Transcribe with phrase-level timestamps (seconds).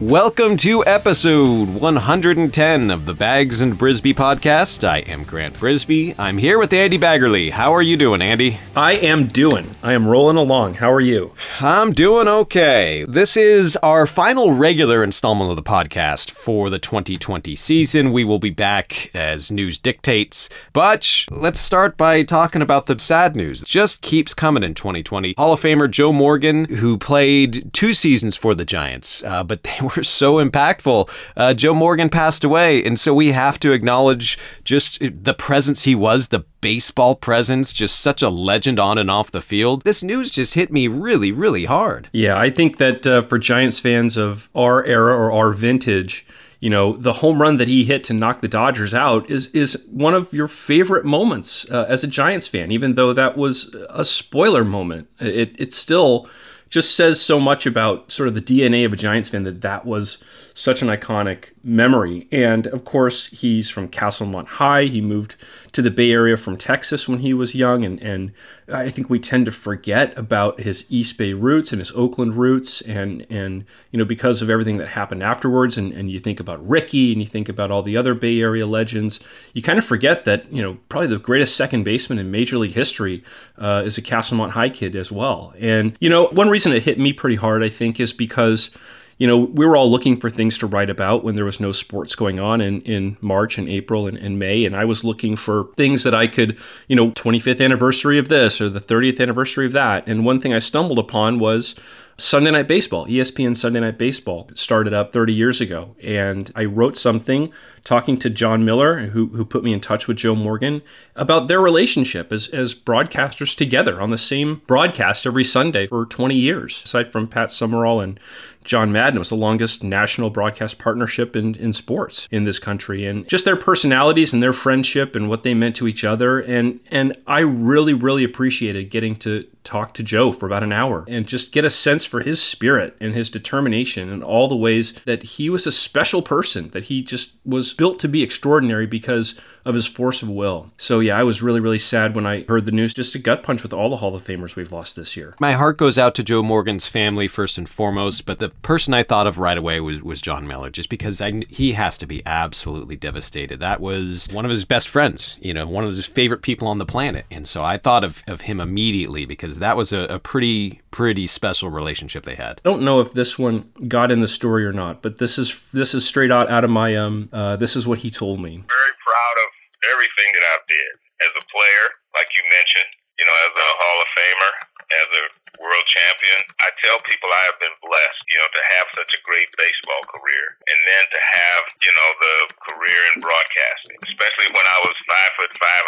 [0.00, 4.86] Welcome to episode 110 of the Bags and Brisbee podcast.
[4.86, 6.14] I am Grant Brisbee.
[6.18, 7.50] I'm here with Andy Baggerly.
[7.50, 8.58] How are you doing, Andy?
[8.76, 9.74] I am doing.
[9.82, 10.74] I am rolling along.
[10.74, 11.32] How are you?
[11.62, 13.06] I'm doing okay.
[13.08, 18.12] This is our final regular installment of the podcast for the 2020 season.
[18.12, 23.34] We will be back as news dictates, but let's start by talking about the sad
[23.34, 23.62] news.
[23.62, 25.36] It just keeps coming in 2020.
[25.38, 29.85] Hall of Famer Joe Morgan, who played two seasons for the Giants, uh, but they
[29.96, 31.10] were so impactful.
[31.36, 35.94] Uh, Joe Morgan passed away, and so we have to acknowledge just the presence he
[35.94, 39.82] was, the baseball presence, just such a legend on and off the field.
[39.82, 42.08] This news just hit me really, really hard.
[42.12, 46.26] Yeah, I think that uh, for Giants fans of our era or our vintage,
[46.60, 49.86] you know, the home run that he hit to knock the Dodgers out is is
[49.90, 52.72] one of your favorite moments uh, as a Giants fan.
[52.72, 56.28] Even though that was a spoiler moment, it it still
[56.68, 59.86] just says so much about sort of the DNA of a Giants fan that that
[59.86, 60.22] was
[60.52, 62.26] such an iconic memory.
[62.32, 64.84] And of course, he's from Castlemont High.
[64.84, 65.36] He moved
[65.72, 68.32] to the Bay Area from Texas when he was young, and and
[68.72, 72.80] I think we tend to forget about his East Bay roots and his Oakland roots,
[72.80, 76.66] and and you know because of everything that happened afterwards, and, and you think about
[76.66, 79.20] Ricky, and you think about all the other Bay Area legends,
[79.54, 82.74] you kind of forget that you know probably the greatest second baseman in Major League
[82.74, 83.22] history
[83.58, 86.98] uh, is a Castlemont High kid as well, and you know one reason it hit
[86.98, 88.70] me pretty hard, I think, is because
[89.18, 91.72] you know, we were all looking for things to write about when there was no
[91.72, 94.64] sports going on in, in March and April and, and May.
[94.66, 98.60] And I was looking for things that I could, you know, 25th anniversary of this
[98.60, 100.06] or the 30th anniversary of that.
[100.06, 101.74] And one thing I stumbled upon was
[102.18, 105.94] Sunday Night Baseball, ESPN Sunday Night Baseball started up 30 years ago.
[106.02, 107.52] And I wrote something
[107.84, 110.80] talking to Jon Miller, who, who put me in touch with Joe Morgan,
[111.14, 116.34] about their relationship as, as broadcasters together on the same broadcast every Sunday for 20
[116.34, 116.82] years.
[116.84, 118.18] Aside from Pat Summerall and
[118.66, 123.06] John Madden, was the longest national broadcast partnership in, in sports in this country.
[123.06, 126.40] And just their personalities and their friendship and what they meant to each other.
[126.40, 131.04] And, and I really, really appreciated getting to talk to Joe for about an hour
[131.08, 134.92] and just get a sense for his spirit and his determination and all the ways
[135.04, 139.38] that he was a special person, that he just was built to be extraordinary because
[139.64, 140.70] of his force of will.
[140.78, 142.94] So yeah, I was really really sad when I heard the news.
[142.94, 145.34] Just a gut punch with all the Hall of Famers we've lost this year.
[145.40, 149.02] My heart goes out to Joe Morgan's family first and foremost, but the person I
[149.02, 152.22] thought of right away was was Jon Miller, just because I, he has to be
[152.24, 153.58] absolutely devastated.
[153.58, 156.78] That was one of his best friends, you know, one of his favorite people on
[156.78, 160.18] the planet, and so I thought of, of him immediately because that was a, a
[160.18, 162.60] pretty pretty special relationship they had.
[162.64, 165.60] I don't know if this one got in the story or not, but this is
[165.72, 167.28] this is straight out out of my um.
[167.32, 168.56] Uh, this is what he told me.
[168.56, 169.48] Very proud of
[169.92, 170.92] everything that I've did
[171.26, 171.84] as a player,
[172.14, 172.92] like you mentioned.
[173.18, 174.52] You know, as a Hall of Famer,
[174.92, 175.24] as a
[175.60, 176.40] world champion.
[176.60, 180.02] I tell people I have been blessed, you know, to have such a great baseball
[180.08, 182.36] career, and then to have, you know, the
[182.70, 183.98] career in broadcasting.
[184.06, 185.84] Especially when I was five foot five,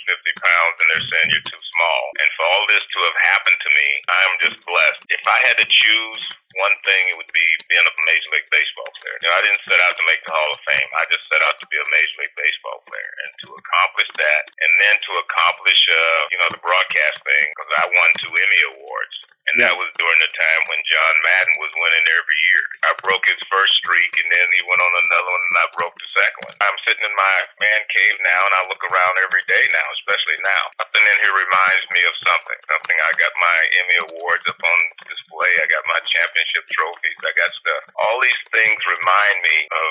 [0.00, 2.02] 150 pounds, and they're saying you're too small.
[2.22, 5.02] And for all this to have happened to me, I am just blessed.
[5.10, 8.90] If I had to choose one thing, it would be being a Major League Baseball
[9.00, 9.16] player.
[9.24, 10.90] You know, I didn't set out to make the Hall of Fame.
[10.92, 14.42] I just set out to be a Major League Baseball player, and to accomplish that,
[14.52, 18.60] and then to accomplish, uh, you know, the broadcast thing, because I won two Emmy
[18.76, 19.16] awards.
[19.50, 22.68] And that was during the time when John Madden was winning every years.
[22.84, 25.96] I broke his first streak, and then he went on another one, and I broke
[25.96, 26.56] the second one.
[26.60, 30.38] I'm sitting in my man cave now, and I look around every day now, especially
[30.44, 30.62] now.
[30.76, 32.58] Something in here reminds me of something.
[32.68, 34.78] Something I got my Emmy awards up on
[35.08, 35.52] display.
[35.62, 37.20] I got my championship trophies.
[37.24, 37.82] I got stuff.
[38.04, 39.90] All these things remind me of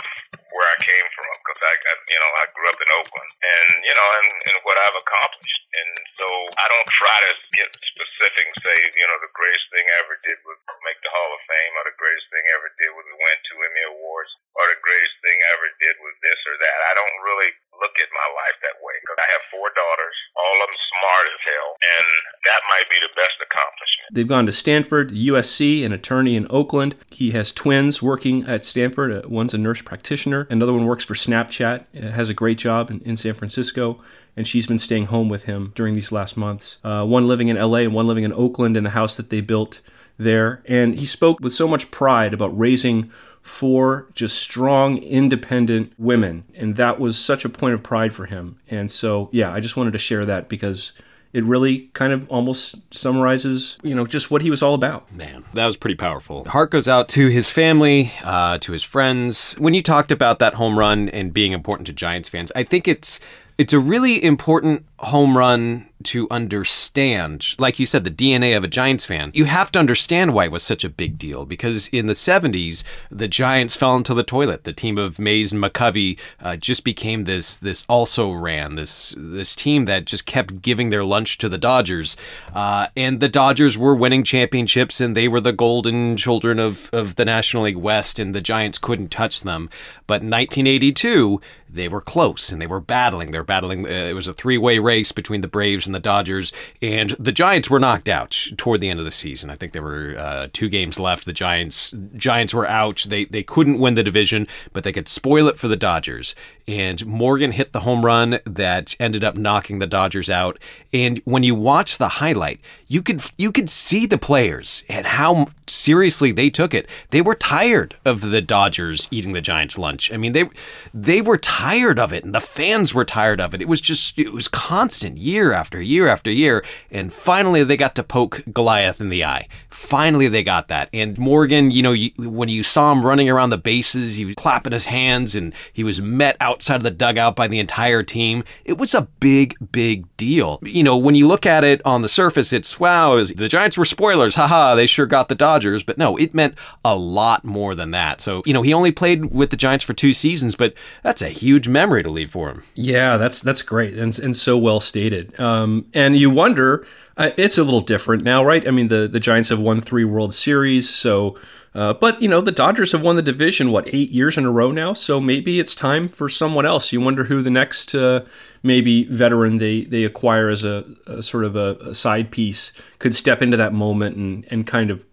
[0.51, 3.67] where I came from because I, I, you know, I grew up in Oakland, and
[3.87, 5.63] you know, and, and what I've accomplished.
[5.71, 6.27] And so
[6.59, 10.19] I don't try to get specific and say, you know, the greatest thing I ever
[10.27, 13.37] did was make the Hall of Fame, or the greatest thing ever did was win
[13.47, 16.79] two Emmy awards, or the greatest thing I ever did was this or that.
[16.87, 17.51] I don't really
[17.81, 21.41] look at my life that way I have four daughters, all of them smart as
[21.45, 22.07] hell, and
[22.45, 24.07] that might be the best accomplishment.
[24.13, 26.95] They've gone to Stanford, USC, an attorney in Oakland.
[27.09, 29.11] He has twins working at Stanford.
[29.11, 32.89] Uh, one's a nurse practitioner, another one works for Snapchat, uh, has a great job
[32.89, 34.01] in, in San Francisco
[34.35, 36.77] and she's been staying home with him during these last months.
[36.83, 39.41] Uh, one living in LA and one living in Oakland in the house that they
[39.41, 39.81] built
[40.23, 40.63] there.
[40.65, 46.43] And he spoke with so much pride about raising four just strong, independent women.
[46.55, 48.57] And that was such a point of pride for him.
[48.69, 50.93] And so, yeah, I just wanted to share that because
[51.33, 55.11] it really kind of almost summarizes, you know, just what he was all about.
[55.13, 56.43] Man, that was pretty powerful.
[56.45, 59.53] Heart goes out to his family, uh, to his friends.
[59.53, 62.87] When you talked about that home run and being important to Giants fans, I think
[62.87, 63.19] it's
[63.57, 67.55] it's a really important home run to understand.
[67.59, 69.31] Like you said, the DNA of a Giants fan.
[69.33, 72.83] You have to understand why it was such a big deal because in the 70s,
[73.09, 74.63] the Giants fell into the toilet.
[74.63, 79.55] The team of Mays and McCovey uh, just became this this also ran this this
[79.55, 82.17] team that just kept giving their lunch to the Dodgers,
[82.53, 87.15] uh, and the Dodgers were winning championships and they were the golden children of of
[87.15, 89.69] the National League West, and the Giants couldn't touch them.
[90.07, 93.31] But in 1982, they were close and they were battling.
[93.31, 93.85] They're battling.
[93.85, 96.51] Uh, it was a three way race between the Braves and the Dodgers,
[96.81, 99.49] and the Giants were knocked out toward the end of the season.
[99.49, 101.25] I think there were uh, two games left.
[101.25, 103.05] The Giants Giants were out.
[103.07, 106.35] They they couldn't win the division, but they could spoil it for the Dodgers.
[106.67, 110.59] And Morgan hit the home run that ended up knocking the Dodgers out.
[110.93, 115.47] And when you watch the highlight, you could you could see the players and how
[115.67, 116.87] seriously they took it.
[117.09, 120.11] They were tired of the Dodgers eating the Giants lunch.
[120.11, 120.49] I mean, they
[120.93, 123.61] they were tired of it and the fans were tired of it.
[123.61, 127.95] It was just it was constant year after year after year and finally they got
[127.95, 129.47] to poke Goliath in the eye.
[129.69, 130.89] Finally they got that.
[130.93, 134.35] And Morgan, you know, you, when you saw him running around the bases, he was
[134.35, 138.43] clapping his hands and he was met outside of the dugout by the entire team.
[138.65, 140.59] It was a big big deal.
[140.63, 143.47] You know, when you look at it on the surface, it's wow, it was, the
[143.47, 144.35] Giants were spoilers.
[144.35, 147.91] Haha, they sure got the Dodgers Dodgers, but no, it meant a lot more than
[147.91, 148.21] that.
[148.21, 150.73] So, you know, he only played with the Giants for two seasons, but
[151.03, 152.63] that's a huge memory to leave for him.
[152.73, 155.37] Yeah, that's that's great and, and so well stated.
[155.39, 156.85] Um, and you wonder,
[157.17, 158.67] uh, it's a little different now, right?
[158.67, 161.37] I mean, the, the Giants have won three World Series, so
[161.73, 164.51] uh, but you know the Dodgers have won the division what eight years in a
[164.51, 166.91] row now, so maybe it's time for someone else.
[166.91, 168.25] You wonder who the next uh,
[168.61, 173.15] maybe veteran they they acquire as a, a sort of a, a, side piece could
[173.15, 175.05] step into that moment and and kind of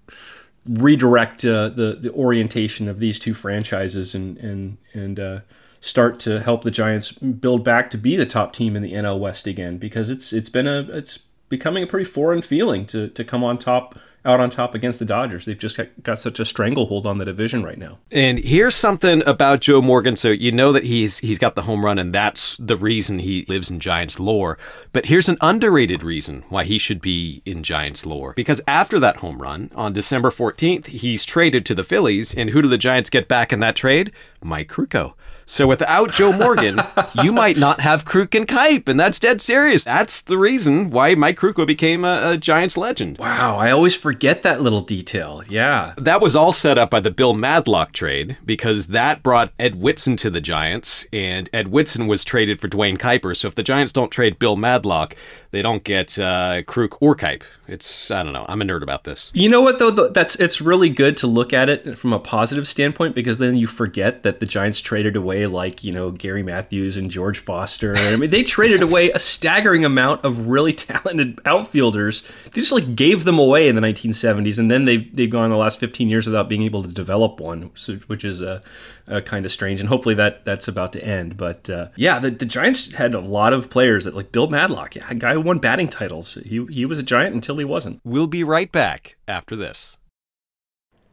[0.68, 5.40] redirect uh, the the orientation of these two franchises and and and uh,
[5.80, 9.18] start to help the Giants build back to be the top team in the NL
[9.18, 13.24] West again because it's it's been a it's becoming a pretty foreign feeling to to
[13.24, 15.44] come on top out on top against the Dodgers.
[15.44, 17.98] They've just got, got, such a stranglehold on the division right now.
[18.10, 20.16] And here's something about Joe Morgan.
[20.16, 23.44] So you know that he's he's got the home run, and that's the reason he
[23.48, 24.58] lives in Giants lore.
[24.92, 28.34] But here's an underrated reason why he should be in Giants lore.
[28.34, 32.60] Because after that home run on December 14th, he's traded to the Phillies, and who
[32.60, 34.12] do the Giants get back in that trade?
[34.42, 35.14] Mike Krukow.
[35.48, 36.78] So without Joe Morgan,
[37.22, 39.82] you might not have Kruk and Kuip, and that's dead serious.
[39.82, 43.16] That's the reason why Mike Krukow became a, a, Giants legend.
[43.16, 45.42] Wow, I always forget that little detail.
[45.48, 45.94] Yeah.
[45.96, 50.18] That was all set up by the Bill Madlock trade because that brought Ed Whitson
[50.18, 53.34] to the Giants, and Ed Whitson was traded for Duane Kuiper.
[53.34, 55.16] So if the Giants don't trade Bill Madlock,
[55.50, 57.42] they don't get uh, Kruk or Kuip.
[57.66, 58.44] It's I don't know.
[58.48, 59.32] I'm a nerd about this.
[59.34, 60.08] You know what though?
[60.08, 63.66] That's it's really good to look at it from a positive standpoint because then you
[63.66, 67.96] forget that the Giants traded away like you know Gary Matthews and George Foster.
[67.96, 68.90] I mean, they traded yes.
[68.90, 72.22] away a staggering amount of really talented outfielders.
[72.52, 75.56] They just like gave them away in the 1970s, and then they've they've gone the
[75.56, 77.70] last 15 years without being able to develop one,
[78.06, 78.62] which is a
[79.08, 79.80] uh, kind of strange.
[79.80, 81.36] And hopefully that that's about to end.
[81.36, 84.96] But uh, yeah, the, the Giants had a lot of players that like Bill Madlock,
[84.96, 86.38] yeah, a guy who won batting titles.
[86.44, 88.00] He he was a Giant until he wasn't.
[88.04, 89.96] We'll be right back after this.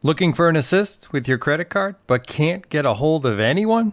[0.02, 3.92] Looking for an assist with your credit card, but can't get a hold of anyone?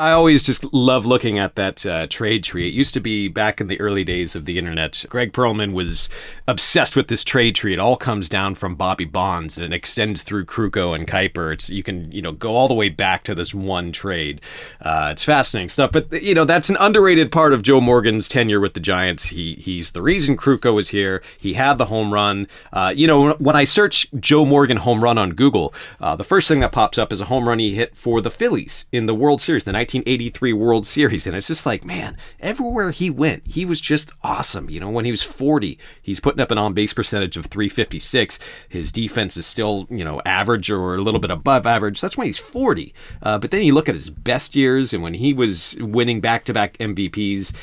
[0.00, 2.68] I always just love looking at that uh, trade tree.
[2.68, 5.04] It used to be back in the early days of the internet.
[5.08, 6.08] Greg Perlman was
[6.46, 7.72] obsessed with this trade tree.
[7.72, 11.52] It all comes down from Bobby Bonds and extends through Krukow and Kuiper.
[11.52, 14.40] It's you can you know go all the way back to this one trade.
[14.80, 15.90] Uh, it's fascinating stuff.
[15.90, 19.30] But you know that's an underrated part of Joe Morgan's tenure with the Giants.
[19.30, 21.24] He he's the reason Krukow was here.
[21.38, 22.46] He had the home run.
[22.72, 26.46] Uh, you know when I search Joe Morgan home run on Google, uh, the first
[26.46, 29.14] thing that pops up is a home run he hit for the Phillies in the
[29.16, 31.26] World Series, the 1983 World Series.
[31.26, 34.68] And it's just like, man, everywhere he went, he was just awesome.
[34.68, 38.38] You know, when he was 40, he's putting up an on base percentage of 356.
[38.68, 42.00] His defense is still, you know, average or a little bit above average.
[42.00, 42.92] That's why he's 40.
[43.22, 46.44] Uh, but then you look at his best years and when he was winning back
[46.44, 47.54] to back MVPs,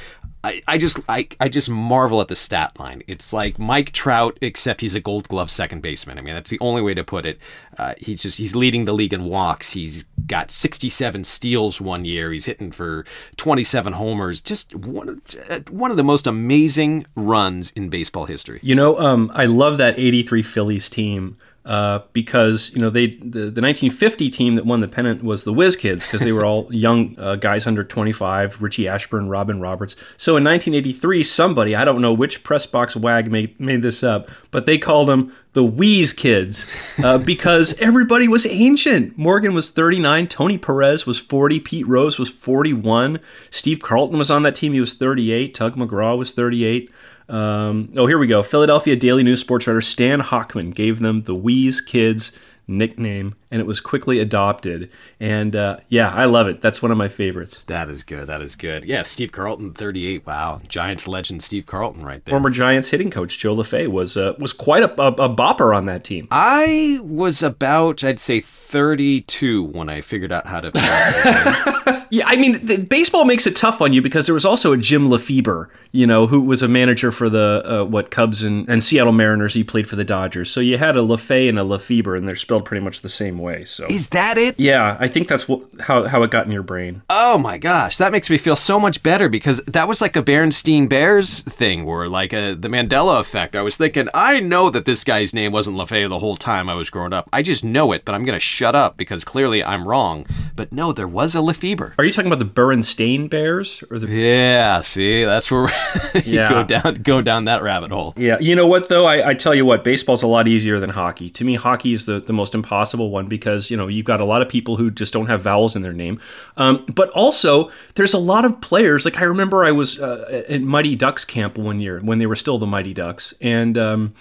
[0.68, 3.04] I, just I, I just marvel at the stat line.
[3.08, 6.18] It's like Mike Trout, except he's a Gold Glove second baseman.
[6.18, 7.40] I mean, that's the only way to put it.
[7.78, 9.72] Uh, he's just he's leading the league in walks.
[9.72, 12.32] He's got 67 steals one year.
[12.32, 13.06] He's hitting for
[13.38, 14.42] 27 homers.
[14.42, 18.60] Just one of, uh, one of the most amazing runs in baseball history.
[18.62, 21.38] You know, um, I love that '83 Phillies team.
[21.66, 25.54] Uh, because you know they the, the 1950 team that won the pennant was the
[25.54, 29.96] Whiz Kids because they were all young uh, guys under 25, Richie Ashburn, Robin Roberts.
[30.16, 34.30] So in 1983, somebody I don't know which press box wag made made this up,
[34.52, 36.70] but they called them the Wheeze Kids
[37.04, 39.18] uh, because everybody was ancient.
[39.18, 43.20] Morgan was 39, Tony Perez was 40, Pete Rose was 41,
[43.50, 44.74] Steve Carlton was on that team.
[44.74, 46.92] He was 38, Tug McGraw was 38.
[47.28, 48.44] Um, oh, here we go.
[48.44, 52.32] Philadelphia Daily News sports writer Stan Hochman gave them the Wheeze Kids
[52.68, 54.92] nickname, and it was quickly adopted.
[55.18, 56.60] And uh, yeah, I love it.
[56.60, 57.64] That's one of my favorites.
[57.68, 58.28] That is good.
[58.28, 58.84] That is good.
[58.84, 60.26] Yeah, Steve Carlton, 38.
[60.26, 62.34] Wow, Giants legend Steve Carlton, right there.
[62.34, 65.86] Former Giants hitting coach Joe LaFay was uh, was quite a, a, a bopper on
[65.86, 66.28] that team.
[66.32, 70.72] I was about, I'd say, 32 when I figured out how to.
[72.10, 74.78] yeah, I mean, the, baseball makes it tough on you because there was also a
[74.78, 78.84] Jim Lefebvre, you know, who was a manager for the uh, what Cubs and, and
[78.84, 79.54] Seattle Mariners.
[79.54, 82.36] He played for the Dodgers, so you had a LaFay and a Lefebvre, and they're
[82.36, 83.45] spelled pretty much the same way.
[83.66, 84.60] So is that it?
[84.60, 87.02] Yeah, I think that's what, how how it got in your brain.
[87.10, 90.24] Oh my gosh, that makes me feel so much better because that was like a
[90.24, 93.56] Berenstein Bears thing, or like a the Mandela effect.
[93.56, 96.76] I was thinking, I know that this guy's name wasn't LaFay the whole time I
[96.76, 97.30] was growing up.
[97.32, 100.26] I just know it, but I'm gonna shut up because clearly I'm wrong.
[100.56, 101.96] But no, there was a Lefebvre.
[101.98, 104.08] Are you talking about the Berenstain Bears or the?
[104.08, 105.70] Yeah, see, that's where
[106.16, 106.50] you yeah.
[106.50, 108.14] go down go down that rabbit hole.
[108.18, 109.06] Yeah, you know what though?
[109.06, 111.30] I, I tell you what, baseball's a lot easier than hockey.
[111.32, 114.26] To me, hockey is the, the most impossible one because you know you've got a
[114.26, 116.20] lot of people who just don't have vowels in their name.
[116.58, 119.06] Um, but also, there's a lot of players.
[119.06, 122.36] Like I remember, I was uh, at Mighty Ducks camp one year when they were
[122.36, 123.78] still the Mighty Ducks, and.
[123.78, 124.14] Um,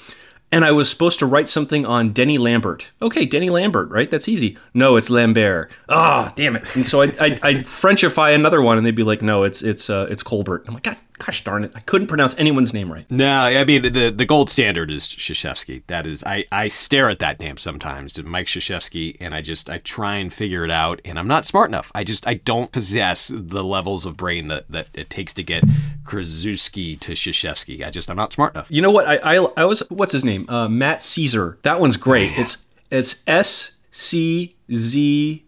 [0.52, 2.92] and I was supposed to write something on Denny Lambert.
[3.02, 4.08] Okay, Denny Lambert, right?
[4.08, 4.56] That's easy.
[4.72, 5.72] No, it's Lambert.
[5.88, 6.76] Ah, oh, damn it!
[6.76, 10.06] And so I I Frenchify another one, and they'd be like, no, it's it's uh,
[10.08, 10.62] it's Colbert.
[10.68, 13.08] I'm like, God, gosh darn it, I couldn't pronounce anyone's name right.
[13.10, 15.82] No, I mean the the gold standard is Krzyzewski.
[15.86, 19.78] That is, I I stare at that name sometimes, Mike Krzyzewski, and I just I
[19.78, 21.90] try and figure it out, and I'm not smart enough.
[21.94, 25.64] I just I don't possess the levels of brain that that it takes to get
[26.04, 27.84] Krzyzewski to Krzyzewski.
[27.84, 28.70] I just I'm not smart enough.
[28.70, 29.06] You know what?
[29.06, 30.48] I I, I was what's his name?
[30.48, 31.60] Uh, Matt Szczur.
[31.62, 32.36] That one's great.
[32.38, 32.58] It's
[32.90, 35.44] it's S C Z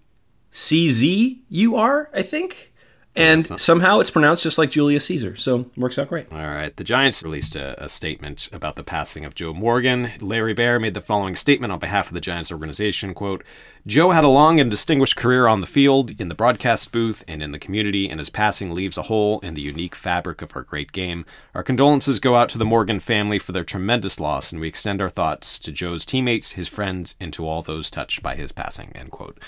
[0.51, 2.11] C Z U R.
[2.15, 2.73] I think
[3.17, 5.37] and not- somehow it's pronounced just like Julius Caesar.
[5.37, 6.33] So works out great.
[6.33, 6.75] All right.
[6.77, 10.11] The Giants released a, a, statement about the passing of Joe Morgan.
[10.21, 13.45] Larry Baer made the following statement on behalf of the Giants organization, quote,
[13.87, 17.41] Joe had a long and distinguished career on the field, in the broadcast booth, and
[17.41, 20.63] in the community, and his passing leaves a hole in the unique fabric of our
[20.63, 21.25] great game.
[21.55, 25.01] Our condolences go out to the Morgan family for their tremendous loss, and we extend
[25.01, 28.91] our thoughts to Joe's teammates, his friends, and to all those touched by his passing.
[28.97, 29.39] End quote.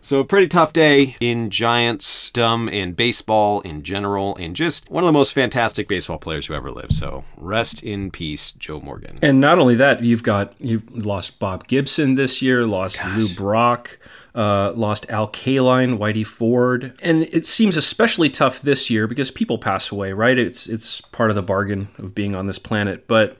[0.00, 4.88] So a pretty tough day in Giants dumb and baseball baseball in general, and just
[4.90, 6.92] one of the most fantastic baseball players who ever lived.
[6.92, 9.18] So rest in peace, Joe Morgan.
[9.22, 13.16] And not only that, you've got you've lost Bob Gibson this year, lost Gosh.
[13.16, 13.98] Lou Brock.
[14.34, 19.58] Uh, lost Al Kaline, Whitey Ford, and it seems especially tough this year because people
[19.58, 20.38] pass away, right?
[20.38, 23.08] It's it's part of the bargain of being on this planet.
[23.08, 23.36] But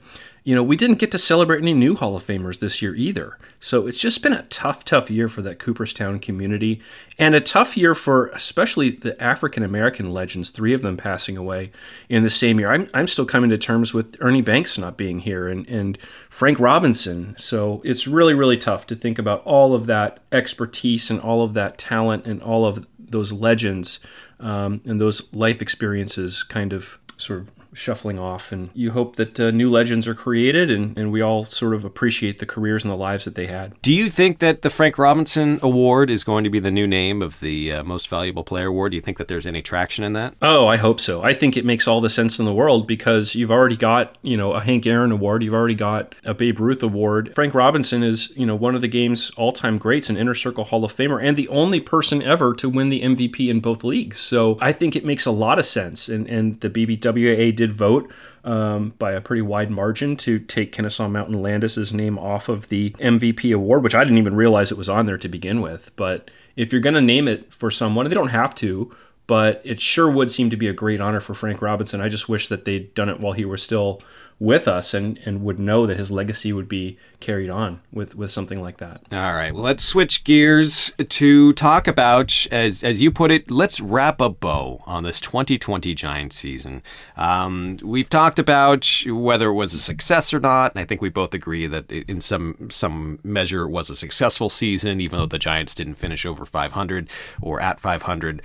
[0.49, 3.37] you know, we didn't get to celebrate any new Hall of Famers this year either.
[3.59, 6.81] So it's just been a tough, tough year for that Cooperstown community,
[7.19, 11.71] and a tough year for especially the African American legends, three of them passing away
[12.09, 12.71] in the same year.
[12.71, 15.99] I'm, I'm still coming to terms with Ernie Banks not being here and, and
[16.31, 17.35] Frank Robinson.
[17.37, 21.53] So it's really, really tough to think about all of that expertise and all of
[21.53, 23.99] that talent and all of those legends
[24.39, 28.51] um, and those life experiences kind of sort of shuffling off.
[28.51, 31.85] And you hope that uh, new legends are created and, and we all sort of
[31.85, 33.81] appreciate the careers and the lives that they had.
[33.81, 37.21] Do you think that the Frank Robinson Award is going to be the new name
[37.21, 38.91] of the uh, Most Valuable Player Award?
[38.91, 40.35] Do you think that there's any traction in that?
[40.41, 41.23] Oh, I hope so.
[41.23, 44.35] I think it makes all the sense in the world because you've already got, you
[44.35, 47.31] know, a Hank Aaron Award, you've already got a Babe Ruth Award.
[47.33, 50.65] Frank Robinson is, you know, one of the game's all time greats, an Inner Circle
[50.65, 54.19] Hall of Famer, and the only person ever to win the MVP in both leagues.
[54.19, 56.09] So I think it makes a lot of sense.
[56.09, 58.11] And, and the BBWA did vote
[58.43, 62.91] um, by a pretty wide margin to take Kennesaw Mountain Landis' name off of the
[62.91, 65.91] MVP award, which I didn't even realize it was on there to begin with.
[65.95, 68.95] But if you're going to name it for someone, they don't have to,
[69.29, 72.01] but it sure would seem to be a great honor for Frank Robinson.
[72.01, 74.01] I just wish that they'd done it while he was still
[74.39, 78.31] with us and, and would know that his legacy would be carried on with, with
[78.31, 79.01] something like that.
[79.11, 79.53] All right.
[79.53, 84.29] Well, let's switch gears to talk about, as, as you put it, let's wrap a
[84.29, 86.81] bow on this 2020 Giants season.
[87.17, 91.09] Um, we've talked about whether it was a success or not, and I think we
[91.09, 95.37] both agree that in some some measure it was a successful season, even though the
[95.37, 97.09] Giants didn't finish over 500
[97.41, 98.41] or at 500.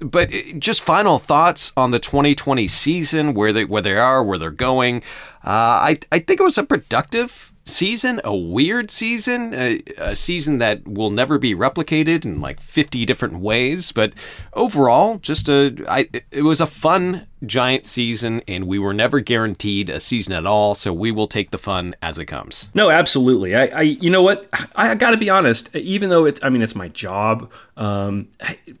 [0.00, 4.50] But just final thoughts on the 2020 season, where they where they are, where they're
[4.50, 5.02] going.
[5.44, 10.58] Uh, I I think it was a productive season, a weird season, a, a, season
[10.58, 13.92] that will never be replicated in like 50 different ways.
[13.92, 14.12] But
[14.54, 19.88] overall, just a, I, it was a fun giant season, and we were never guaranteed
[19.88, 20.74] a season at all.
[20.74, 22.68] So we will take the fun as it comes.
[22.74, 23.54] No, absolutely.
[23.54, 24.48] I, I you know what?
[24.74, 25.74] I, I got to be honest.
[25.76, 27.50] Even though it's, I mean, it's my job.
[27.76, 28.28] Um,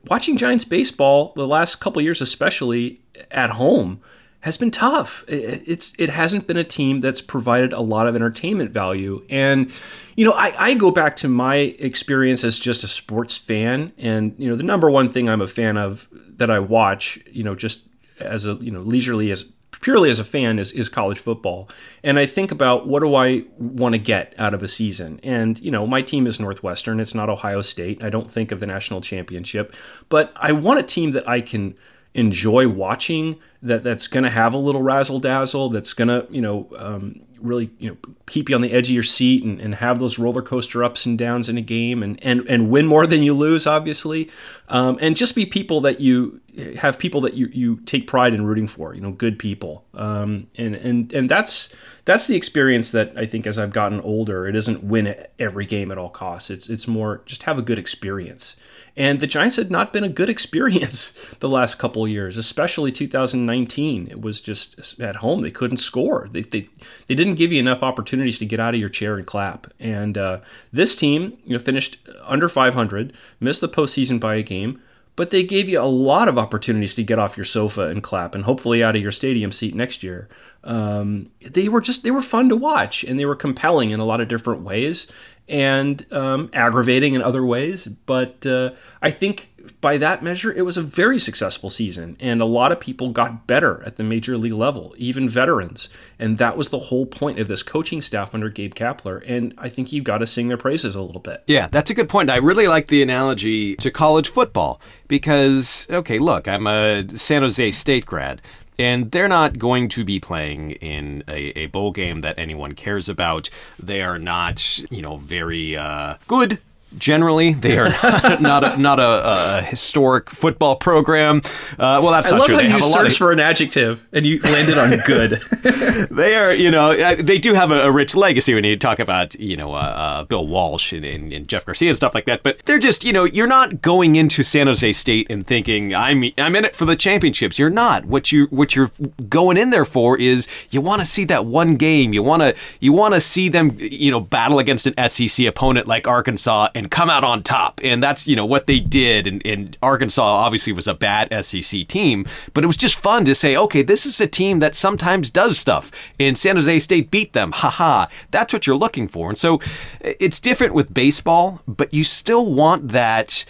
[0.08, 4.00] watching Giants baseball the last couple years, especially at home
[4.42, 5.24] has been tough.
[5.28, 9.24] It's it hasn't been a team that's provided a lot of entertainment value.
[9.30, 9.72] And
[10.16, 14.34] you know, I, I go back to my experience as just a sports fan, and
[14.38, 17.54] you know, the number one thing I'm a fan of that I watch, you know,
[17.54, 17.86] just
[18.18, 19.50] as a you know leisurely as
[19.80, 21.68] purely as a fan is, is college football.
[22.02, 25.18] And I think about what do I want to get out of a season?
[25.24, 27.00] And, you know, my team is Northwestern.
[27.00, 28.02] It's not Ohio State.
[28.02, 29.74] I don't think of the national championship,
[30.08, 31.74] but I want a team that I can
[32.14, 36.40] enjoy watching that that's going to have a little razzle dazzle that's going to you
[36.40, 37.96] know um, really you know
[38.26, 41.06] keep you on the edge of your seat and, and have those roller coaster ups
[41.06, 44.30] and downs in a game and and, and win more than you lose obviously.
[44.68, 46.40] Um, and just be people that you
[46.76, 49.84] have people that you, you take pride in rooting for you know good people.
[49.94, 51.70] Um, and and and that's
[52.04, 55.90] that's the experience that I think as I've gotten older it isn't win every game
[55.90, 56.50] at all costs.
[56.50, 58.56] It's it's more just have a good experience
[58.96, 64.08] and the Giants had not been a good experience the last couple years, especially 2019.
[64.10, 65.42] It was just at home.
[65.42, 66.28] They couldn't score.
[66.30, 66.68] They, they,
[67.06, 69.72] they didn't give you enough opportunities to get out of your chair and clap.
[69.80, 70.40] And uh,
[70.72, 74.82] this team you know, finished under 500, missed the postseason by a game,
[75.16, 78.34] but they gave you a lot of opportunities to get off your sofa and clap
[78.34, 80.28] and hopefully out of your stadium seat next year.
[80.64, 84.04] Um, they were just, they were fun to watch and they were compelling in a
[84.04, 85.10] lot of different ways
[85.48, 87.86] and um, aggravating in other ways.
[87.86, 88.70] But uh,
[89.02, 92.80] I think by that measure, it was a very successful season, and a lot of
[92.80, 95.88] people got better at the major league level, even veterans.
[96.18, 99.22] And that was the whole point of this coaching staff under Gabe Kapler.
[99.26, 101.42] And I think you've got to sing their praises a little bit.
[101.46, 102.30] Yeah, that's a good point.
[102.30, 107.70] I really like the analogy to college football because, okay, look, I'm a San Jose
[107.72, 108.40] State grad
[108.78, 113.08] and they're not going to be playing in a, a, bowl game that anyone cares
[113.08, 113.50] about.
[113.78, 116.58] They are not, you know, very uh, good
[116.98, 117.52] generally.
[117.54, 121.42] They are not, not a, not a, a, historic football program.
[121.72, 122.56] Uh, well, that's I not love true.
[122.68, 123.18] How they you searched of...
[123.18, 125.30] for an adjective and you landed on good.
[126.10, 129.34] they are, you know, they do have a, a, rich legacy when you talk about,
[129.36, 132.42] you know, uh, uh, Bill Walsh and, and, and, Jeff Garcia and stuff like that.
[132.42, 136.24] But they're just, you know, you're not going into San Jose State and thinking I'm
[136.38, 137.58] I'm in it for the championships.
[137.58, 138.06] You're not.
[138.06, 138.90] What you what you're
[139.28, 142.12] going in there for is you want to see that one game.
[142.12, 145.86] You want to you want to see them, you know, battle against an SEC opponent
[145.86, 147.80] like Arkansas and come out on top.
[147.84, 149.26] And that's, you know, what they did.
[149.26, 153.34] And, and Arkansas obviously was a bad SEC team, but it was just fun to
[153.34, 155.90] say, okay, this is a team that sometimes does stuff.
[156.18, 157.52] And San Jose State beat them.
[157.52, 158.06] Haha.
[158.30, 159.28] That's what you're looking for.
[159.28, 159.60] And so
[160.00, 163.44] it's different with baseball, but you still want that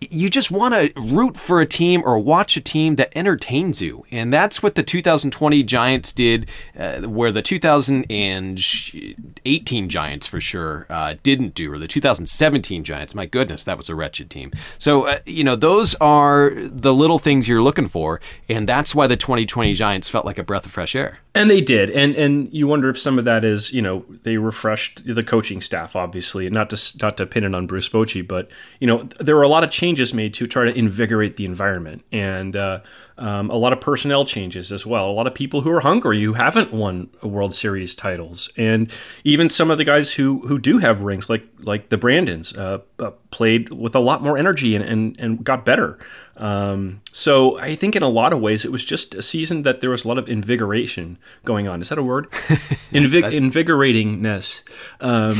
[0.00, 4.06] you just want to root for a team or watch a team that entertains you.
[4.10, 11.16] And that's what the 2020 Giants did, uh, where the 2018 Giants for sure uh,
[11.22, 13.14] didn't do, or the 2017 Giants.
[13.14, 14.52] My goodness, that was a wretched team.
[14.78, 18.22] So, uh, you know, those are the little things you're looking for.
[18.48, 21.18] And that's why the 2020 Giants felt like a breath of fresh air.
[21.32, 24.36] And they did, and and you wonder if some of that is you know they
[24.36, 28.50] refreshed the coaching staff, obviously, not to not to pin it on Bruce Bochy, but
[28.80, 32.04] you know there were a lot of changes made to try to invigorate the environment,
[32.12, 32.80] and uh,
[33.18, 35.10] um, a lot of personnel changes as well.
[35.10, 38.90] A lot of people who are hungry, who haven't won a World Series titles, and
[39.24, 42.78] even some of the guys who who do have rings, like like the Brandons, uh,
[42.98, 45.98] uh, played with a lot more energy and and, and got better.
[46.40, 49.82] Um, so I think in a lot of ways it was just a season that
[49.82, 51.82] there was a lot of invigoration going on.
[51.82, 52.30] Is that a word?
[52.30, 54.62] Invig- invigoratingness.
[55.02, 55.34] Um,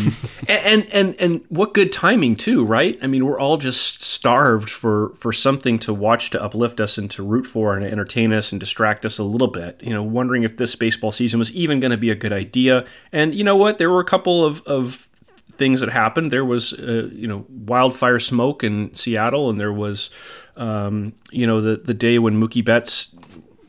[0.49, 2.99] and, and and what good timing too, right?
[3.03, 7.11] I mean, we're all just starved for for something to watch to uplift us and
[7.13, 9.81] to root for and entertain us and distract us a little bit.
[9.83, 12.85] You know, wondering if this baseball season was even going to be a good idea.
[13.11, 13.79] And you know what?
[13.79, 15.09] There were a couple of of
[15.61, 16.31] things that happened.
[16.31, 20.09] There was, uh, you know, wildfire smoke in Seattle, and there was
[20.57, 23.15] um, you know, the the day when Mookie Betts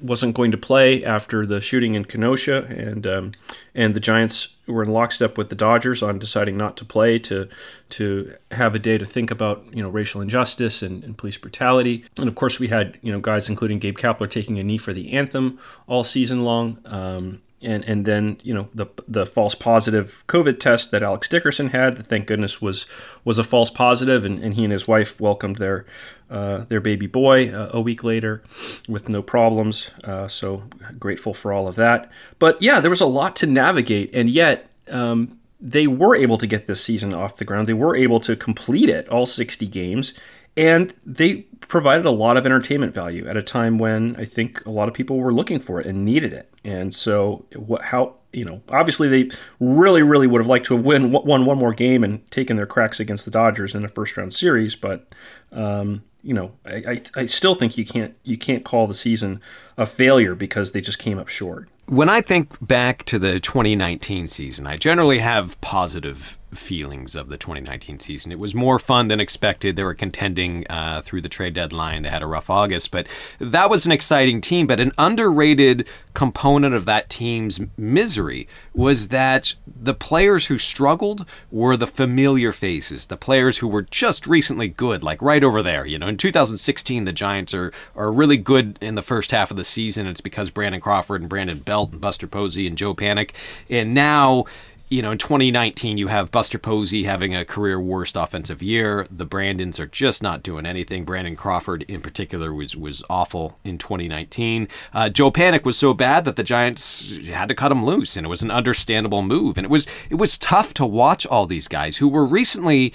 [0.02, 3.32] wasn't going to play after the shooting in Kenosha, and um,
[3.76, 7.48] and the Giants were in lockstep with the Dodgers on deciding not to play to
[7.89, 12.04] to have a day to think about you know racial injustice and, and police brutality.
[12.17, 14.94] And of course, we had you know guys including Gabe Kapler taking a knee for
[14.94, 16.80] the anthem all season long.
[16.86, 21.69] Um, and and then you know the the false positive COVID test that Alex Dickerson
[21.69, 22.86] had, thank goodness was
[23.24, 25.86] was a false positive, and, and he and his wife welcomed their
[26.30, 28.41] uh, their baby boy uh, a week later
[28.88, 29.91] with no problems.
[30.04, 30.63] Uh, so
[31.00, 32.12] grateful for all of that.
[32.39, 34.69] But yeah, there was a lot to navigate, and yet.
[34.89, 37.67] Um, they were able to get this season off the ground.
[37.67, 40.15] They were able to complete it, all 60 games,
[40.58, 44.70] and they provided a lot of entertainment value at a time when I think a
[44.70, 46.52] lot of people were looking for it and needed it.
[46.64, 50.86] And so, what, how you know, obviously they really, really would have liked to have
[50.86, 54.16] win won one more game and taken their cracks against the Dodgers in a first
[54.18, 55.14] round series, but
[55.52, 59.42] um, you know, I, I, I still think you can't you can't call the season
[59.78, 61.70] a failure because they just came up short.
[61.88, 67.38] When I think back to the 2019 season, I generally have positive feelings of the
[67.38, 68.32] 2019 season.
[68.32, 69.76] It was more fun than expected.
[69.76, 72.04] They were contending uh, through the trade deadline.
[72.04, 73.08] They had a rough August, but
[73.40, 74.68] that was an exciting team.
[74.68, 81.78] But an underrated component of that team's misery was that the players who struggled were
[81.78, 85.86] the familiar faces, the players who were just recently good, like right over there.
[85.86, 89.58] You know, in 2016, the Giants are are really good in the first half of
[89.58, 90.08] the season.
[90.08, 93.32] It's because Brandon Crawford and Brandon Belt and Buster Posey and Joe Panik.
[93.70, 94.46] and now
[94.91, 99.08] you know, in 2019, you have Buster Posey having a career worst offensive year.
[99.10, 101.06] The Brandons are just not doing anything.
[101.06, 104.67] Brandon Crawford, in particular, was was awful in 2019.
[104.93, 108.25] Uh, Joe Panik was so bad that the Giants had to cut him loose, and
[108.25, 109.58] it was an understandable move.
[109.58, 112.93] And it was it was tough to watch all these guys who were recently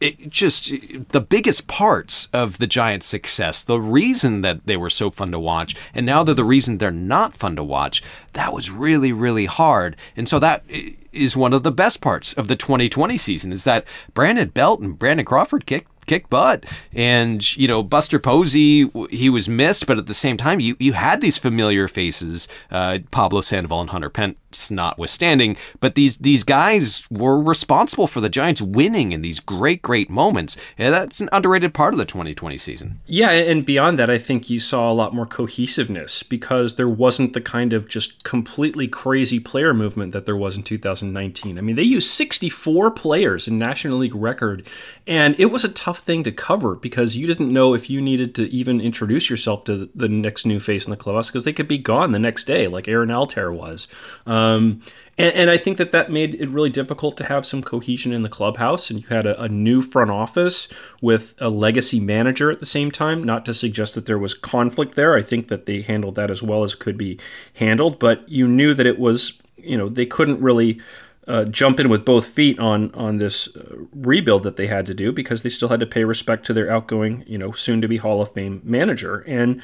[0.00, 0.72] it just
[1.10, 5.40] the biggest parts of the Giants' success, the reason that they were so fun to
[5.40, 8.02] watch, and now they're the reason they're not fun to watch.
[8.32, 10.64] That was really, really hard, and so that
[11.12, 14.98] is one of the best parts of the 2020 season is that Brandon Belt and
[14.98, 16.64] Brandon Crawford kicked kick butt.
[16.92, 20.92] And, you know, Buster Posey, he was missed, but at the same time, you, you
[20.92, 27.06] had these familiar faces, uh, Pablo Sandoval and Hunter Pence notwithstanding, but these, these guys
[27.10, 30.56] were responsible for the Giants winning in these great, great moments.
[30.76, 33.00] And that's an underrated part of the 2020 season.
[33.06, 37.32] Yeah, and beyond that, I think you saw a lot more cohesiveness because there wasn't
[37.32, 41.58] the kind of just completely crazy player movement that there was in 2019.
[41.58, 44.66] I mean, they used 64 players in National League record,
[45.06, 48.00] and it was a tough tough thing to cover because you didn't know if you
[48.00, 51.52] needed to even introduce yourself to the next new face in the clubhouse because they
[51.52, 53.86] could be gone the next day, like Aaron Altherr was.
[54.24, 54.80] Um,
[55.18, 58.22] and, and, I think that that made it really difficult to have some cohesion in
[58.22, 58.88] the clubhouse.
[58.88, 60.68] And you had a, a, new front office
[61.02, 63.22] with a legacy manager at the same time.
[63.22, 65.14] Not to suggest that there was conflict there.
[65.14, 67.20] I think that they handled that as well as could be
[67.56, 67.98] handled.
[67.98, 70.80] But you knew that it was, you know, they couldn't really
[71.28, 74.94] uh, jump in with both feet on on this uh, rebuild that they had to
[74.94, 77.88] do because they still had to pay respect to their outgoing, you know, soon to
[77.88, 79.20] be Hall of Fame manager.
[79.26, 79.62] And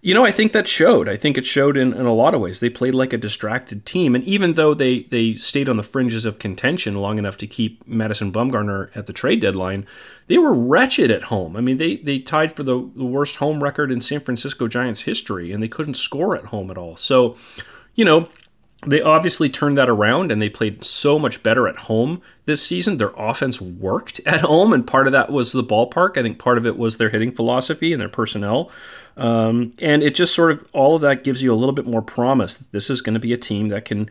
[0.00, 1.08] you know, I think that showed.
[1.08, 2.60] I think it showed in, in a lot of ways.
[2.60, 6.24] They played like a distracted team, and even though they they stayed on the fringes
[6.24, 9.86] of contention long enough to keep Madison Bumgarner at the trade deadline,
[10.28, 11.56] they were wretched at home.
[11.56, 15.02] I mean, they they tied for the, the worst home record in San Francisco Giants
[15.02, 16.96] history, and they couldn't score at home at all.
[16.96, 17.36] So,
[17.96, 18.28] you know,
[18.86, 22.96] they obviously turned that around and they played so much better at home this season.
[22.96, 26.16] Their offense worked at home, and part of that was the ballpark.
[26.16, 28.70] I think part of it was their hitting philosophy and their personnel.
[29.18, 32.00] Um, and it just sort of all of that gives you a little bit more
[32.00, 34.08] promise that this is going to be a team that can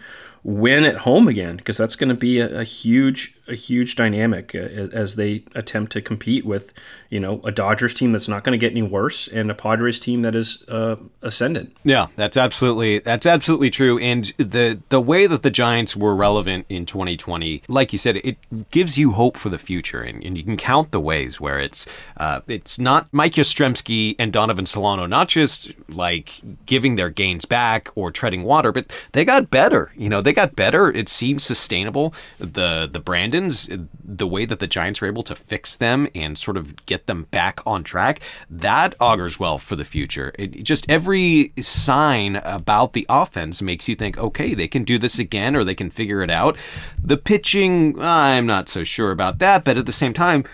[0.47, 4.55] win at home again because that's going to be a, a, huge a huge dynamic
[4.55, 6.71] uh, as they attempt to compete with
[7.09, 9.99] you know a Dodgers team that's not going to get any worse and a Padres
[9.99, 11.75] team that is uh, ascendant.
[11.83, 13.99] Yeah, that's absolutely that's absolutely true.
[13.99, 18.37] And the the way that the Giants were relevant in 2020, like you said, it
[18.71, 21.87] gives you hope for the future, and, and you can count the ways where it's
[22.17, 27.89] uh, it's not Mike Yastrzemski and Donovan Solano not just like giving their gains back
[27.95, 29.91] or treading water, but they got better.
[29.95, 30.91] You know, they got better.
[30.91, 32.13] It seems sustainable.
[32.39, 33.69] The the Brandons,
[34.03, 37.23] the way that the Giants were able to fix them and sort of get them
[37.23, 40.33] back on track, that augurs well for the future.
[40.39, 45.19] It, just every sign about the offense makes you think, okay, they can do this
[45.19, 46.57] again or they can figure it out.
[47.01, 50.45] The pitching, I'm not so sure about that, but at the same time,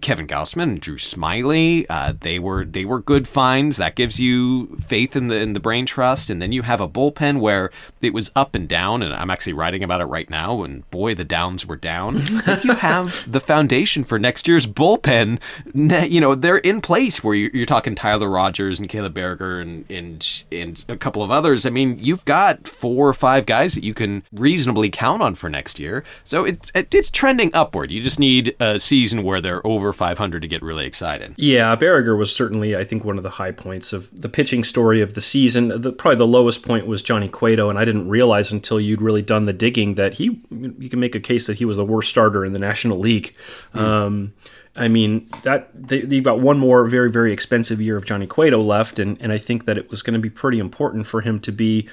[0.00, 1.84] Kevin Gausman and Drew Smyly.
[1.88, 3.76] Uh, they were they were good finds.
[3.76, 6.30] That gives you faith in the in the brain trust.
[6.30, 9.02] And then you have a bullpen where it was up and down.
[9.02, 10.62] And I'm actually writing about it right now.
[10.62, 12.16] And boy, the downs were down.
[12.62, 15.40] you have the foundation for next year's bullpen.
[15.74, 19.90] You know they're in place where you're, you're talking Tyler Rogers and Caleb Baragar and
[19.90, 21.66] and and a couple of others.
[21.66, 25.48] I mean, you've got four or five guys that you can reasonably count on for
[25.48, 26.04] next year.
[26.24, 27.90] So it's it's trending upward.
[27.90, 31.34] You just need a season where they're over over 500 to get really excited.
[31.36, 35.00] Yeah, Baragar was certainly, I think, one of the high points of the pitching story
[35.00, 35.68] of the season.
[35.80, 39.22] The, probably the lowest point was Johnny Cueto, and I didn't realize until you'd really
[39.22, 42.10] done the digging that he, you can make a case that he was the worst
[42.10, 43.34] starter in the National League.
[43.74, 43.80] Mm.
[43.80, 44.32] Um,
[44.74, 48.58] I mean that they, have got one more very very expensive year of Johnny Cueto
[48.58, 51.40] left, and and I think that it was going to be pretty important for him
[51.40, 51.88] to be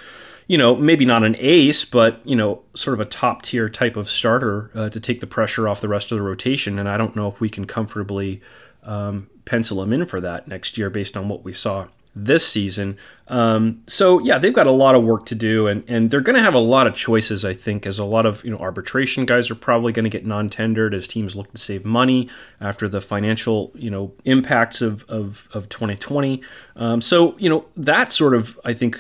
[0.50, 3.96] you know, maybe not an ace, but you know, sort of a top tier type
[3.96, 6.80] of starter uh, to take the pressure off the rest of the rotation.
[6.80, 8.42] And I don't know if we can comfortably
[8.82, 11.86] um, pencil him in for that next year based on what we saw
[12.16, 12.98] this season.
[13.28, 16.36] Um, so yeah, they've got a lot of work to do, and and they're going
[16.36, 17.46] to have a lot of choices.
[17.46, 20.26] I think, as a lot of you know arbitration guys are probably going to get
[20.26, 22.28] non-tendered as teams look to save money
[22.60, 26.42] after the financial you know impacts of of, of 2020.
[26.76, 29.00] Um, so you know that sort of I think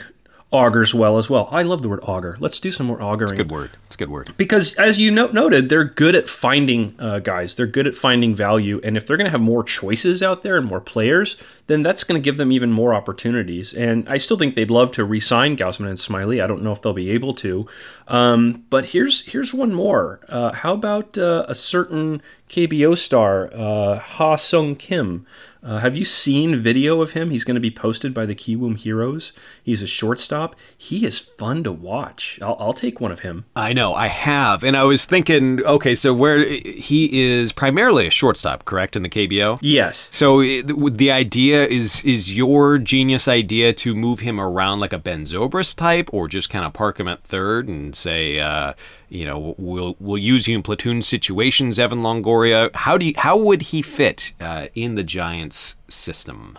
[0.51, 1.47] augurs well as well.
[1.51, 2.35] I love the word augur.
[2.39, 3.31] Let's do some more auguring.
[3.31, 3.71] It's a good word.
[3.85, 4.33] It's a good word.
[4.35, 7.55] Because as you noted, they're good at finding uh, guys.
[7.55, 10.57] They're good at finding value, and if they're going to have more choices out there
[10.57, 13.73] and more players, then that's going to give them even more opportunities.
[13.73, 16.43] And I still think they'd love to re-sign Gausman and Smyly.
[16.43, 17.67] I don't know if they'll be able to.
[18.07, 20.19] Um, but here's here's one more.
[20.27, 25.27] Uh, how about uh, a certain KBO star, uh, Ha Sung Kim?
[25.61, 27.31] Uh, have you seen video of him?
[27.31, 29.33] He's going to be posted by the Kiwoom Heroes.
[29.61, 30.55] He's a shortstop.
[30.77, 32.39] He is fun to watch.
[32.41, 33.45] I'll, I'll take one of him.
[33.55, 34.63] I know, I have.
[34.63, 39.09] And I was thinking, okay, so where he is primarily a shortstop, correct, in the
[39.09, 39.59] KBO?
[39.61, 40.07] Yes.
[40.11, 45.25] So the idea is is your genius idea to move him around like a Ben
[45.25, 48.73] Zobrist type or just kind of park him at third and say, uh,
[49.09, 52.73] you know, we'll we'll use you in platoon situations, Evan Longoria.
[52.75, 55.49] How do you, how would he fit uh, in the Giants
[55.91, 56.57] system?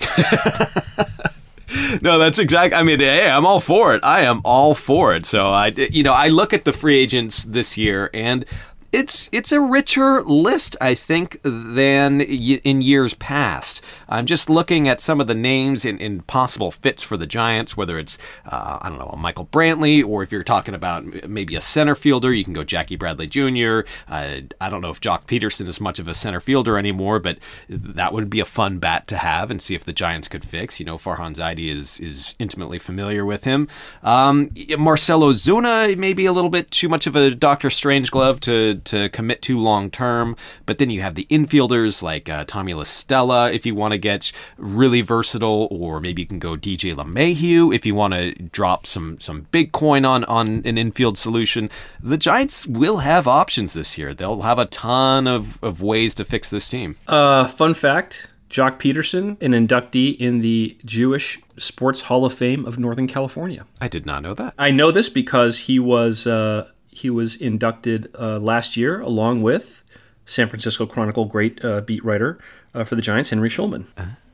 [2.02, 2.74] no, that's exact.
[2.74, 4.04] I mean, hey, I'm all for it.
[4.04, 5.26] I am all for it.
[5.26, 8.44] So I, you know, I look at the free agents this year, and
[8.92, 13.82] it's it's a richer list, I think, than in years past.
[14.08, 17.98] I'm just looking at some of the names and, possible fits for the Giants, whether
[17.98, 21.94] it's uh, I don't know Michael Brantley, or if you're talking about maybe a center
[21.94, 23.80] fielder, you can go Jackie Bradley Jr.
[24.08, 27.38] Uh, I don't know if Joc Pederson is much of a center fielder anymore, but
[27.68, 30.78] that would be a fun bat to have and see if the Giants could fix.
[30.78, 33.68] You know, Farhan Zaidi is is intimately familiar with him.
[34.02, 38.81] Um, Marcell Ozuna maybe a little bit too much of a Doctor Strange glove to
[38.86, 40.36] to commit to long term.
[40.66, 43.98] But then you have the infielders like uh, Tommy La Stella if you want to
[43.98, 48.86] get really versatile, or maybe you can go DJ LeMahieu if you want to drop
[48.86, 51.70] some some big coin on on an infield solution.
[52.02, 54.14] The Giants will have options this year.
[54.14, 56.96] They'll have a ton of, of ways to fix this team.
[57.06, 58.28] Uh, fun fact.
[58.52, 63.64] Joc Pederson, an inductee in the Jewish Sports Hall of Fame of Northern California.
[63.80, 64.52] I did not know that.
[64.58, 69.82] I know this because he was uh, he was inducted uh, last year along with
[70.26, 72.38] San Francisco Chronicle great uh, beat writer
[72.74, 73.86] uh, for the Giants, Henry Schulman.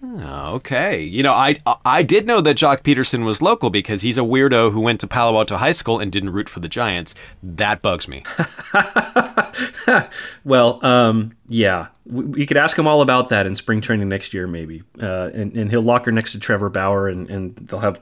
[0.03, 1.03] Oh, okay.
[1.03, 4.73] You know, I I did know that Joc Pederson was local because he's a weirdo
[4.73, 7.14] who went to Palo Alto High School and didn't root for the Giants.
[7.42, 8.23] That bugs me.
[10.44, 14.33] well, um, yeah, we, we, could ask him all about that in spring training next
[14.33, 14.83] year, maybe.
[15.01, 18.01] Uh, and, and he'll lock her next to Trevor Bauer, and, and they'll have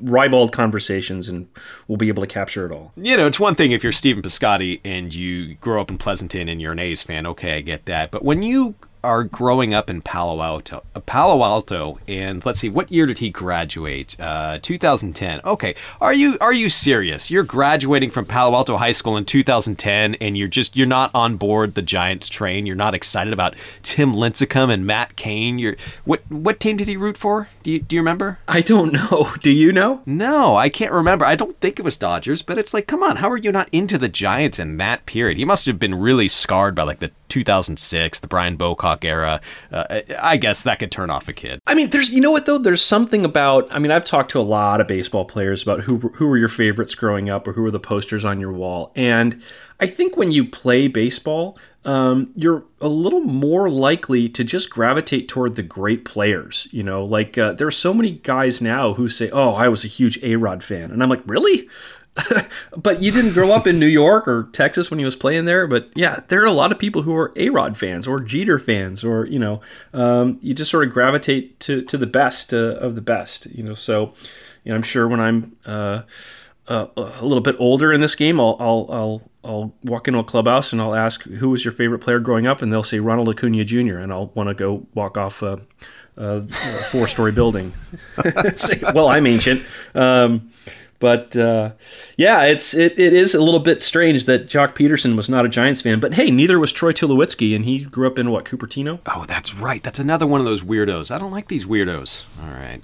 [0.00, 1.48] ribald conversations and
[1.88, 2.92] we'll be able to capture it all.
[2.96, 6.48] You know, it's one thing if you're Stephen Piscotty and you grow up in Pleasanton
[6.48, 8.10] and you're an A's fan, okay, I get that.
[8.10, 10.84] But when you are growing up in Palo Alto.
[10.94, 14.16] Uh, Palo Alto, and let's see, what year did he graduate?
[14.18, 15.40] Uh, 2010.
[15.44, 17.30] Okay, are you are you serious?
[17.30, 21.36] You're graduating from Palo Alto High School in 2010, and you're just you're not on
[21.36, 22.66] board the Giants train.
[22.66, 25.58] You're not excited about Tim Lincecum and Matt Cain.
[25.58, 27.48] You're what what team did he root for?
[27.62, 28.38] Do you do you remember?
[28.48, 29.28] I don't know.
[29.40, 30.02] Do you know?
[30.06, 31.24] No, I can't remember.
[31.24, 33.68] I don't think it was Dodgers, but it's like, come on, how are you not
[33.70, 35.36] into the Giants in that period?
[35.36, 39.40] He must have been really scarred by like the 2006, the Brian Bocock era.
[39.70, 41.60] Uh, I guess that could turn off a kid.
[41.66, 43.72] I mean, there's you know what though, there's something about.
[43.72, 46.48] I mean, I've talked to a lot of baseball players about who who were your
[46.48, 49.42] favorites growing up or who were the posters on your wall, and
[49.80, 51.58] I think when you play baseball.
[51.84, 56.66] Um, you're a little more likely to just gravitate toward the great players.
[56.72, 59.84] You know, like uh, there are so many guys now who say, "Oh, I was
[59.84, 61.68] a huge A Rod fan," and I'm like, "Really?
[62.76, 65.66] but you didn't grow up in New York or Texas when he was playing there.
[65.66, 68.58] But yeah, there are a lot of people who are A Rod fans or Jeter
[68.58, 69.60] fans, or you know,
[69.92, 73.46] um, you just sort of gravitate to to the best uh, of the best.
[73.46, 74.14] You know, so
[74.64, 76.02] you know, I'm sure when I'm uh,
[76.68, 80.24] uh, a little bit older in this game, I'll I'll I'll I'll walk into a
[80.24, 83.28] clubhouse and I'll ask who was your favorite player growing up, and they'll say Ronald
[83.28, 83.98] Acuna Jr.
[83.98, 85.60] and I'll want to go walk off a,
[86.16, 86.42] a
[86.90, 87.72] four story building.
[88.54, 89.64] say, well, I'm ancient.
[89.94, 90.50] Um,
[90.98, 91.72] but uh,
[92.16, 95.48] yeah, it's it, it is a little bit strange that Joc Pederson was not a
[95.48, 96.00] Giants fan.
[96.00, 99.00] But hey, neither was Troy Tulowitzki, and he grew up in what Cupertino.
[99.06, 99.82] Oh, that's right.
[99.82, 101.14] That's another one of those weirdos.
[101.14, 102.24] I don't like these weirdos.
[102.42, 102.82] All right.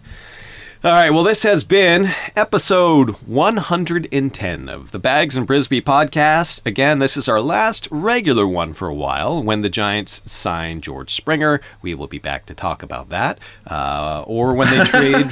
[0.85, 6.61] All right, well, this has been episode 110 of the Baggs and Brisbee podcast.
[6.67, 9.41] Again, this is our last regular one for a while.
[9.45, 13.39] When the Giants sign George Springer, we will be back to talk about that.
[13.65, 15.27] Uh, or when they trade.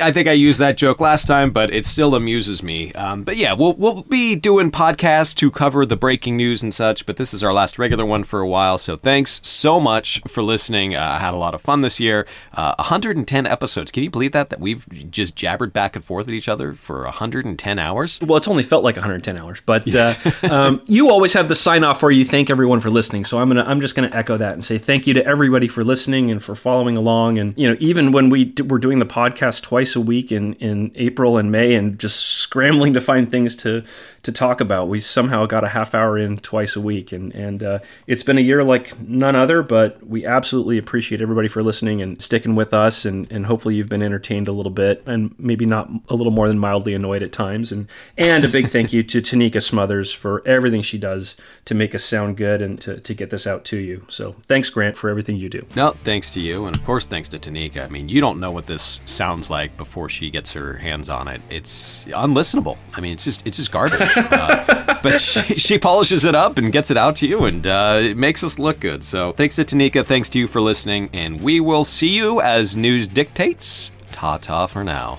[0.00, 2.92] I think I used that joke last time, but it still amuses me.
[2.94, 7.06] Um, but yeah, we'll, we'll be doing podcasts to cover the breaking news and such,
[7.06, 8.78] but this is our last regular one for a while.
[8.78, 10.96] So thanks so much for listening.
[10.96, 12.26] Uh, I had a lot of fun this year.
[12.52, 13.91] Uh, 110 episodes.
[13.92, 14.50] Can you believe that?
[14.50, 18.20] That we've just jabbered back and forth at each other for 110 hours?
[18.20, 20.12] Well, it's only felt like 110 hours, but uh,
[20.50, 23.24] um, you always have the sign off where you thank everyone for listening.
[23.24, 25.84] So I'm gonna I'm just gonna echo that and say thank you to everybody for
[25.84, 27.38] listening and for following along.
[27.38, 30.54] And you know, even when we d- were doing the podcast twice a week in
[30.54, 33.84] in April and May, and just scrambling to find things to
[34.22, 37.12] to talk about, we somehow got a half hour in twice a week.
[37.12, 39.62] And and uh, it's been a year like none other.
[39.62, 43.04] But we absolutely appreciate everybody for listening and sticking with us.
[43.04, 46.48] And and hopefully you've been entertained a little bit and maybe not a little more
[46.48, 47.72] than mildly annoyed at times.
[47.72, 51.94] And and a big thank you to Tanika Smothers for everything she does to make
[51.94, 54.04] us sound good and to, to get this out to you.
[54.08, 55.66] So thanks, Grant, for everything you do.
[55.74, 56.66] No, thanks to you.
[56.66, 57.84] And of course, thanks to Tanika.
[57.84, 61.28] I mean, you don't know what this sounds like before she gets her hands on
[61.28, 61.40] it.
[61.50, 62.78] It's unlistenable.
[62.94, 64.11] I mean, it's just, it's just garbage.
[64.16, 67.98] Uh, but she, she, polishes it up and gets it out to you and uh,
[68.00, 69.02] it makes us look good.
[69.04, 70.04] So thanks to Tanika.
[70.04, 71.10] Thanks to you for listening.
[71.12, 73.92] And we will see you as news dictates.
[74.12, 75.18] Ta ta for now.